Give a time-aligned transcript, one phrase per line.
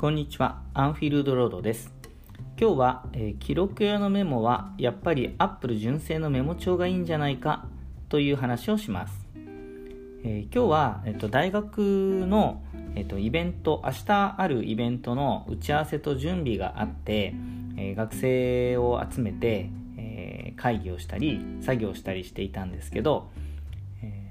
[0.00, 1.92] こんにちは、アンフィールドロードです。
[2.58, 7.66] 今日は、えー、記録用のメモはやっぱり Apple 純正のメモ帳がいいんじゃないか
[8.08, 9.28] という話をします。
[10.24, 12.62] えー、今日は、えーと、大学の、
[12.94, 17.34] えーと、イベント、明日あるイベントの打ち合わせと準備があって、
[17.76, 23.28] えー、学生を集めて、え会議をしたり作業したりしていたんですけど、
[24.02, 24.30] え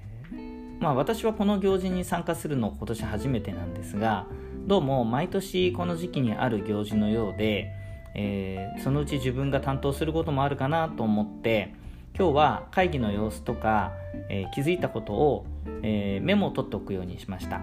[0.80, 4.26] まあ、私はこの行事に参加するの今年初めてなんですが
[4.70, 7.74] どうも毎年この時期にある行事のようで、
[8.14, 11.74] えー、そのうち自分が担当することもあるかなと思って
[12.16, 13.94] 今日は会議の様子とか、
[14.30, 15.48] えー、気づいたことを、
[15.82, 17.62] えー、メモを取っておくようにしました。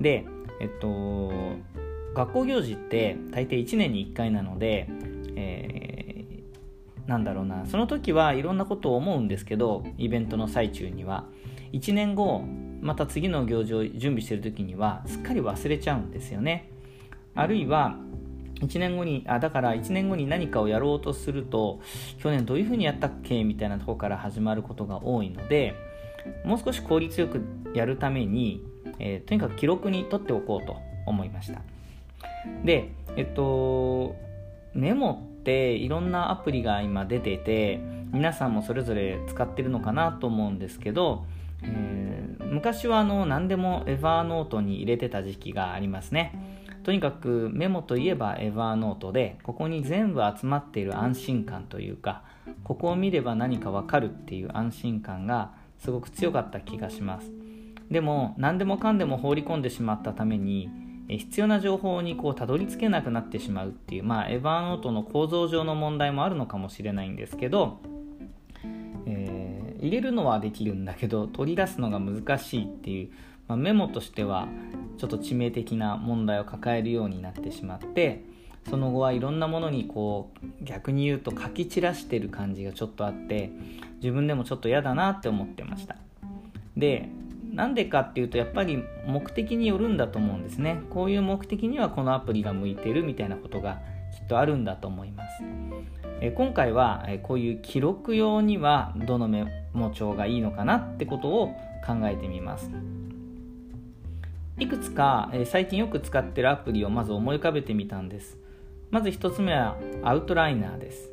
[0.00, 0.24] で
[0.62, 1.30] えっと
[2.14, 4.88] 学校行事って大抵1年に1回なので、
[5.36, 5.89] え、
[7.10, 7.66] なんだろうな。
[7.66, 11.24] その時はいろんなことを思うんですけどイベントの最中には。
[11.72, 12.44] 1年後
[12.80, 16.70] また次の行事を準備してる時にはすっかり忘れちゃうんですよね。
[17.34, 17.96] あるいは
[18.60, 21.80] 1年後にあだから1年後に何かをやろうとすると
[22.18, 23.42] 去年どういうふうにやったっけ？
[23.42, 25.74] みたいなとこから始まることが多いので
[26.44, 27.42] もう少し効率よく
[27.74, 28.64] やるために、
[29.00, 31.60] えー、とにかく記録に取っておこうと思いました。
[32.64, 34.14] でえっと
[34.74, 37.80] メモっていろんなアプリが今出てて
[38.12, 41.24] 皆さんもそれぞれ使ってるのかなと思うんですけど
[41.62, 46.58] えー、昔はあの何でもエヴァーノートに入れてた時期がありますね。
[46.84, 52.22] とにかくメモといえばエヴァーノートでここに全部集まっている安心感というか
[52.64, 57.30] ここを見れば何かわかるっていう安心感がすごく強かった気がします。
[57.90, 60.70] でも何でもかんでも放り込んでしまったために
[61.18, 67.78] 必要な情報にこうたどり着けなくなってしまうっていうまあエヴァーノートの構造上の問題もあるのかもしれないんですけど
[69.06, 73.10] え入れるのはできるんだけど取り出すのが難しいっていう、
[73.48, 74.48] まあ、メモとしては
[74.98, 78.24] ちょっと致命的な問題を抱えるようになってしまって
[78.68, 83.50] その後はいろんなものにこう逆に言うと書き散らしてる感じがちょっとあって
[84.02, 85.96] 自分でもちょっと嫌だなって思ってました。
[86.76, 87.08] で
[87.52, 90.82] なんでかっていうとやっぱり目的によるんだと思うんですね。
[90.90, 93.80] こういう目的にはこのアプリが向いてるみたいなことが
[94.12, 95.42] きっとあるんだと思います。
[96.22, 101.48] え今回は、こういう記録用にはどのメモ帳がいいのかなってことを
[101.86, 102.70] 考えてみます。
[104.58, 108.36] いくつか、最近よく使ってるアプリをまず思い浮かべてみたんです。
[108.90, 111.10] まず1つ目はアウトライナーです。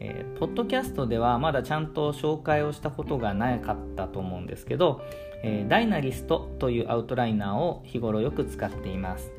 [0.00, 5.02] えー、ポッドキャストではまだちゃんと紹介をしたことがなかったと思うんですけど、
[5.42, 9.32] えー、ダイナリストというアウトライナーを日頃よく使っています。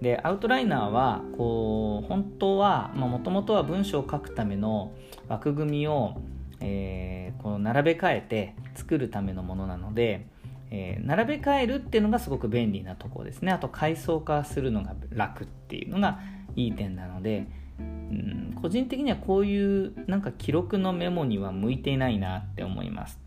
[0.00, 4.92] でアウトライナーはこう本当はもともとは文章を書くための
[5.28, 6.20] 枠組みを、
[6.60, 10.26] えー、こう並べ替えて作るためのものなので、
[10.70, 16.20] えー、並べ替えるっていうのがすごく便利なところですねあと階層化するのが楽っていうのが
[16.54, 17.48] いい点なので、
[17.80, 23.18] うん、個人的にはこういうなんか記録のメモには向いていないなって思います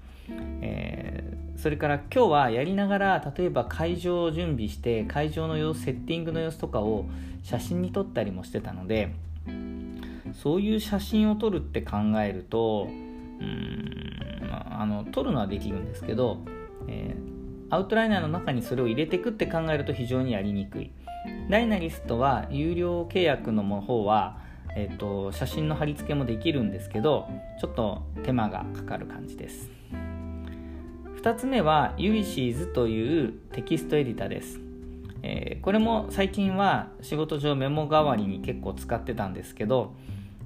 [0.62, 7.06] えー、それから今日はやりながら例えば会場を準備して会場の様子セッティングの様子とかを
[7.44, 9.14] 写真に撮ったりもしてたので
[10.34, 12.92] そういう写真を撮るって考えるとう
[13.44, 14.02] ん
[14.70, 16.40] あの撮るのはできるんですけど、
[16.88, 20.92] えー、アウトライナーの中にそれを入れていくって考えると非常にやりにくい
[21.50, 24.40] ダイナリストは有料契約の方は
[24.76, 27.28] えーと写真の貼り付けもできるんですけど
[27.59, 29.70] ちょっと手間がかかる感じです。
[31.22, 34.59] 2つ目はユリシーズというテキストエディターです、
[35.22, 39.94] えー、これも最近は仕事上メモ代わりに結構使ってたんですけど、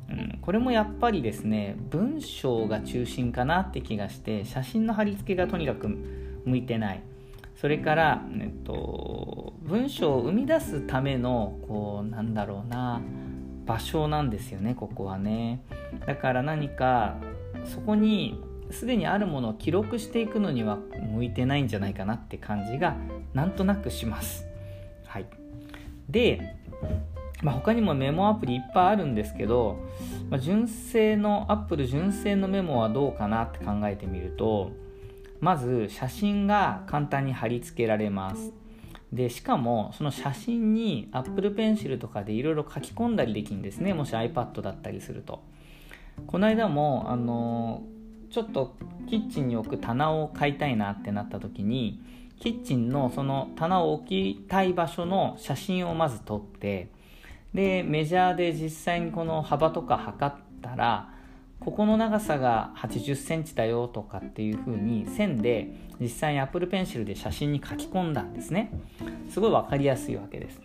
[0.09, 7.02] うん、これもやっぱりですね文章が中心かなって気がして写真の貼り付けがとにかく向いてない。
[7.56, 13.02] それから、えっと、文章を生み出すためのこうなんだろうな
[13.66, 15.62] 場所なんですよねここはね。
[16.06, 17.16] だから何か
[17.63, 20.77] そこにすでにあるものを記録していくのには
[21.13, 22.95] 向いてないんじゃないかなって感じが
[23.33, 24.45] なんとなくします。
[25.06, 25.25] はい、
[26.09, 26.56] で、
[27.41, 29.79] まあ、他にもメモアプリいっぱいあるんですけど、
[30.29, 34.71] まあ、純正の Apple 純正のメモはどうかなって考えてみると
[35.39, 38.53] まず写真が簡単に貼り付けられます。
[39.13, 45.41] でしかもその写真に Apple Pencil とかでいろいろ書き込んだりできるんですねもし iPad だったりすると
[46.27, 47.83] この間もあの
[48.35, 48.75] ちょっと
[49.07, 52.01] キッチンに置く棚を買いたいなってなった時に
[52.37, 56.89] キッチンのその棚を置きたい場所の写真をまず撮って
[57.53, 61.13] でメジャーで実際にこの幅とか測ったら
[61.61, 65.69] ここの長さが8 0センチだよとかっていう風に線で
[66.01, 68.69] 実際に Apple Pencil で写真に書き込んだんですね。
[69.29, 70.59] すごい分かりやすいわけです。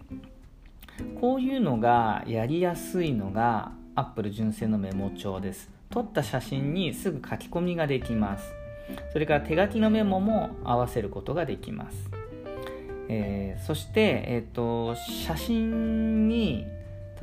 [1.20, 5.79] こういうのがやりやすいのが Apple 純正のメモ帳です。
[5.90, 8.60] 撮った写真にすぐ書き込みができます。
[9.12, 12.10] それから手書きのメモも合わせることができます、
[13.08, 16.66] えー、そして、えーと、写真に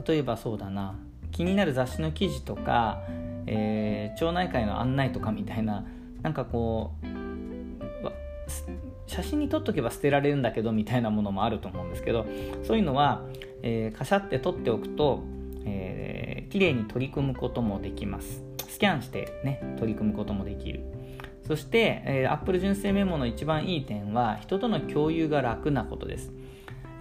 [0.05, 0.95] 例えばそうだな
[1.31, 3.01] 気になる雑誌の記事とか、
[3.45, 5.85] えー、町内会の案内とかみたいな
[6.21, 7.07] なんかこう
[9.07, 12.25] 写真に撮っとけば捨てられるんだけどみたいなものもあると思うんですけど
[12.63, 13.21] そういうのは、
[13.63, 15.23] えー、カシャって撮っておくと、
[15.65, 18.46] えー、綺麗に取り組むこともできます。
[18.77, 20.81] スキャンしてね取り組むこともできる。
[21.47, 26.31] そして、えー、Apple 純正メモの一番いい点は人との共有が楽なことです、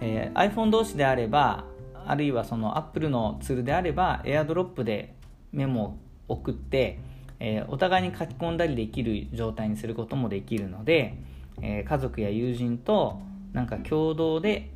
[0.01, 1.65] えー、iPhone 同士であれば
[2.07, 5.13] あるいはその Apple のツールであれば AirDrop で
[5.51, 6.97] メモを送って、
[7.39, 11.17] えー、お互いに書き込んだりできる状態にすることもできるので、
[11.61, 13.19] え、家族や友人と
[13.53, 14.71] なんか共同で、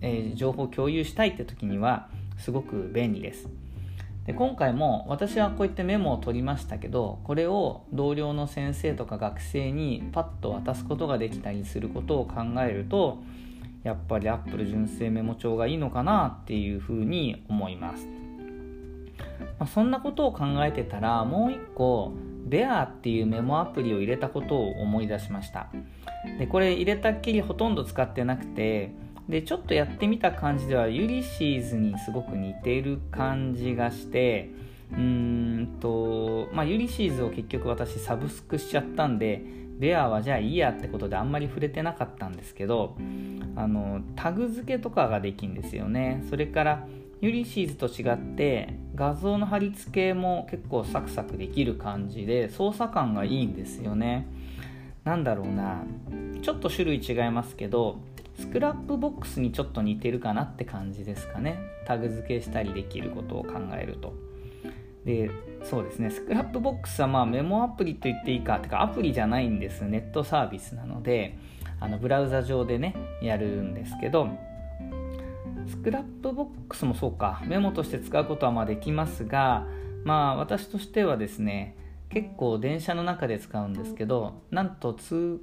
[0.00, 3.48] え、情報を共有したいって時にはすごく便利です。
[4.26, 13.18] で今回も私はこういってメモを取りましたけどこれを同僚の先生とか学生にパッと渡すことができたりすることを考えると
[13.82, 18.06] やっぱり Apple 純正メモ帳がいいのかなっていうふうに思います、
[19.58, 22.12] まあ、そんなことを考えてたらもう一個
[22.48, 25.68] Bear っていうメモアプリを入れたことを思い出しました。
[26.38, 28.92] でこれ入れたっきりほとんど使ってなくて
[29.32, 34.50] でちょっとやってみた感じではユリシーズにすごく似てる感じがして
[34.92, 39.42] うーんとまあユリシーズを結局私サブスクしちゃったんで
[39.78, 42.94] ベアはじゃあいいやってことであんまり触れてなかったんですけど
[43.56, 46.22] あのタグ付けとかができるんですよね。
[46.28, 46.86] それから
[47.22, 54.26] Ulysses と違って画像の貼り付けも結構サクサクできる感じで操作感がいいんですよね。
[55.04, 55.84] なんだろうな。
[56.42, 58.00] ちょっと種類違いますけど
[58.38, 61.58] Scrapboxにちょっと似てるかなって感じですかね。
[61.86, 64.14] タグ付けしたりできることを考えると。
[65.04, 65.30] で
[65.64, 66.10] そうですね。
[66.10, 69.82] スクラップボックスはまあメモアプリと言っていいかてかアプリじゃないんです。
[69.82, 71.36] ネットサービスなので
[71.80, 74.28] あのブラウザ上でねやるんですけど
[75.68, 77.42] スクラップボックスもそうか。
[77.46, 79.66] メモとして使うことはまあできますが
[80.04, 81.76] まあ私としてはですね
[82.12, 85.40] 結構電車の中で使うんですけどなんと通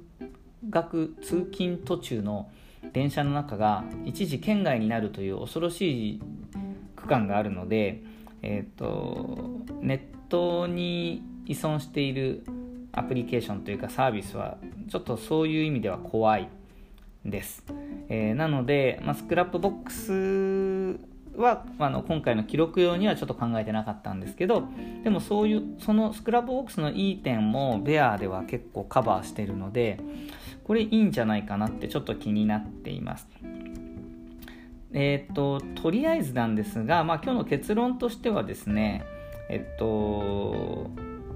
[0.68, 2.48] 学通勤途中の
[2.92, 6.22] 電車の中が一時圏外になるという恐ろしい
[6.96, 8.02] 区間があるので、
[8.42, 12.44] えーと、ネットに依存している
[12.92, 14.58] アプリケーションというかサービスは
[14.88, 16.48] ちょっとそういう意味では怖い
[17.24, 17.64] です、
[18.08, 24.64] えー、なので、まあ、スクラップボックスはあの今回の記録用にはちょっと考えてなかったんですけど
[25.04, 29.98] でもそういうその Scrapboxのいい点も Bearでは結構カバーしてるので
[30.64, 33.26] これいいんじゃないかなってちょっと気になっています。
[34.92, 39.04] えっ、と、とりあえずなんですが、まあ、今日の結論としてはですね、
[39.48, 40.90] えっと、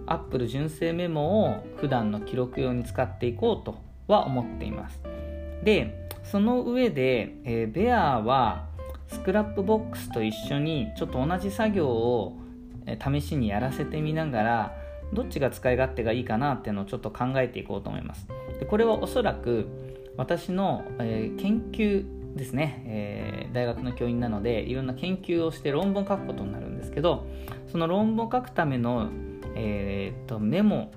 [0.07, 5.01] Apple 純正メモを普段の記録用に使っていこうとは思っています。
[5.63, 8.67] で、その上で、えー、ベアは
[9.09, 12.37] スクラップボックスと一緒にちょっと同じ作業を
[13.03, 14.77] 試しにやらせてみながら
[15.13, 18.27] どっちが使い勝手がいいかなっていうのをちょっと考えていこうと思います。
[18.59, 19.69] でこれはおそらく
[20.17, 22.05] 私の、えー、研究
[22.37, 27.27] ですね、えー、大学の教員なのでいろんな研究をして論文を書くことになるんですけど
[27.71, 29.09] その論文を書くための、
[29.55, 30.91] えー、とメモ、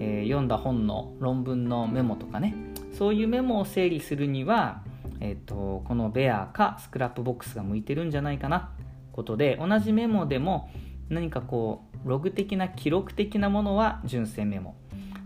[0.00, 2.54] えー、読んだ本の論文のメモとかね
[2.92, 4.82] そういうメモを整理するには、
[5.20, 8.70] えーと、このベアかスクラップボックスが向いてるんじゃないかな
[9.12, 10.70] ことで同じメモでも
[11.08, 14.74] 何かこうログ的な記録的なものは純正メモ。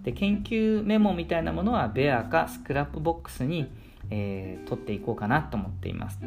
[0.02, 3.72] で研究メモみたいなものはベアかスクラップボックスに、
[4.10, 6.18] えー、取っていこうかなと思っています、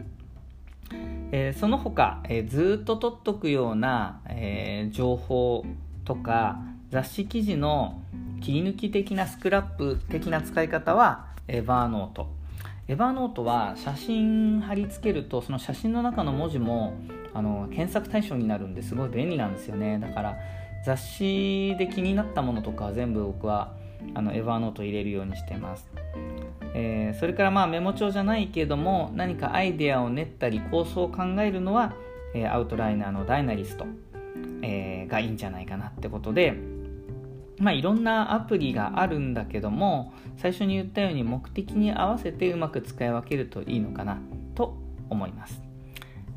[1.31, 5.63] えー、その他、えー、ずっと取っとくような、えー、情報
[6.05, 6.59] とか
[6.89, 8.01] 雑誌記事の
[8.41, 12.29] 切り抜き的なスクラップ的な使い方はエヴァーノート。
[12.88, 16.96] エヴァーノートは写真貼り付けるとその写真の中の文字も
[17.34, 20.00] あの検索対象になるんですごい便利なんですよね。
[20.00, 20.38] だから
[20.86, 23.74] 雑誌で気になったものとか全部僕は
[24.13, 25.89] あのエヴァーノート入れるようにしてます、
[26.74, 31.94] えー、それからまあメモ帳じゃないけども何かアイデアを練ったり構想を考えるのは、
[32.34, 33.86] えー、アウトライナーのダイナリスト、
[34.62, 36.56] えー、がいいんじゃないかなってことで
[37.59, 44.19] まあ、いろんなアプリがあるんだけども最初に言ったように目的に合わせてうまく使い分けるといいのかな
[44.55, 44.77] と
[45.09, 45.61] 思います。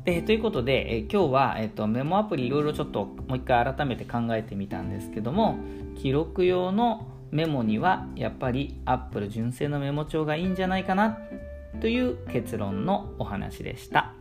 [0.03, 5.57] でということで、え今日は、えっと、メモアプリいろいろちょっともう一回改めて考えてみたんですけども
[5.95, 11.19] 記録用のメモにはやっぱり Apple 純正のメモ帳がいいんじゃないかな
[11.79, 14.13] という結論のお話でした。